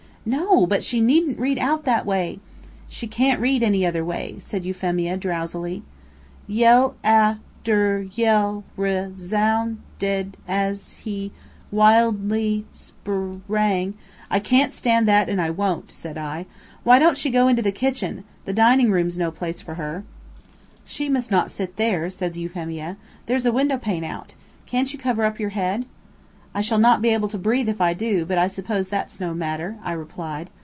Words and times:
"No; 0.23 0.67
but 0.67 0.83
she 0.83 1.01
needn't 1.01 1.39
read 1.39 1.57
out 1.57 1.83
that 1.85 2.05
way." 2.05 2.37
"She 2.87 3.07
can't 3.07 3.41
read 3.41 3.63
any 3.63 3.83
other 3.87 4.05
way," 4.05 4.35
said 4.37 4.63
Euphemia, 4.65 5.17
drowsily. 5.17 5.81
"Yell 6.45 6.95
af 7.03 7.39
ter 7.63 8.03
yell 8.13 8.63
res 8.77 9.33
oun 9.33 9.79
ded 9.97 10.37
as 10.47 10.91
he 10.91 11.31
wil 11.71 12.11
dly 12.11 12.65
spr 12.71 13.41
rang" 13.47 13.95
"I 14.29 14.37
can't 14.39 14.75
stand 14.75 15.07
that, 15.07 15.27
and 15.27 15.41
I 15.41 15.49
won't," 15.49 15.91
said 15.91 16.19
I. 16.19 16.45
"Why 16.83 16.99
don't 16.99 17.17
she 17.17 17.31
go 17.31 17.47
into 17.47 17.63
the 17.63 17.71
kitchen? 17.71 18.23
the 18.45 18.53
dining 18.53 18.91
room's 18.91 19.17
no 19.17 19.31
place 19.31 19.59
for 19.59 19.73
her." 19.73 20.03
"She 20.85 21.09
must 21.09 21.31
not 21.31 21.49
sit 21.49 21.77
there," 21.77 22.11
said 22.11 22.37
Euphemia. 22.37 22.95
"There's 23.25 23.47
a 23.47 23.51
window 23.51 23.79
pane 23.79 24.03
out. 24.03 24.35
Can't 24.67 24.93
you 24.93 24.99
cover 24.99 25.25
up 25.25 25.39
your 25.39 25.49
head?" 25.49 25.87
"I 26.53 26.59
shall 26.59 26.79
not 26.79 27.01
be 27.01 27.07
able 27.11 27.29
to 27.29 27.37
breathe 27.37 27.69
if 27.69 27.79
I 27.79 27.93
do; 27.93 28.25
but 28.25 28.37
I 28.37 28.47
suppose 28.49 28.89
that's 28.89 29.21
no 29.21 29.33
matter," 29.33 29.77
I 29.85 29.93
replied. 29.93 30.49